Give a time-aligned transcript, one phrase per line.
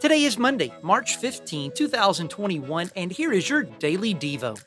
[0.00, 4.62] Today is Monday, March 15, 2021, and here is your daily Devo.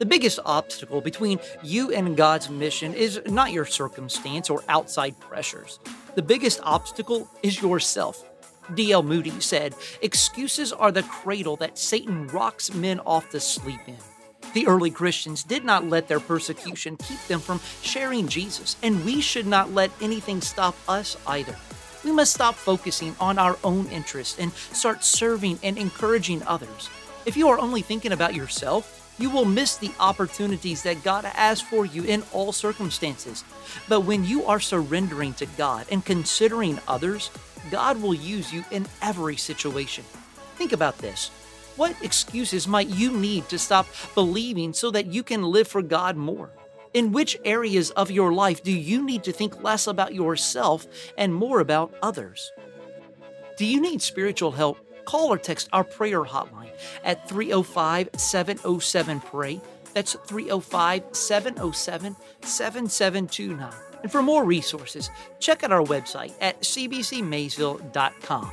[0.00, 5.78] The biggest obstacle between you and God's mission is not your circumstance or outside pressures.
[6.16, 8.24] The biggest obstacle is yourself.
[8.74, 9.04] D.L.
[9.04, 13.98] Moody said, Excuses are the cradle that Satan rocks men off to sleep in.
[14.54, 19.20] The early Christians did not let their persecution keep them from sharing Jesus, and we
[19.20, 21.56] should not let anything stop us either.
[22.04, 26.88] We must stop focusing on our own interests and start serving and encouraging others.
[27.26, 31.60] If you are only thinking about yourself, you will miss the opportunities that God has
[31.60, 33.42] for you in all circumstances.
[33.88, 37.30] But when you are surrendering to God and considering others,
[37.72, 40.04] God will use you in every situation.
[40.56, 41.30] Think about this.
[41.76, 46.16] What excuses might you need to stop believing so that you can live for God
[46.16, 46.50] more?
[46.92, 50.86] In which areas of your life do you need to think less about yourself
[51.18, 52.52] and more about others?
[53.56, 54.78] Do you need spiritual help?
[55.04, 56.70] Call or text our prayer hotline
[57.02, 59.60] at 305 707 PRAY.
[59.94, 63.72] That's 305 707 7729.
[64.02, 68.52] And for more resources, check out our website at cbcmaysville.com.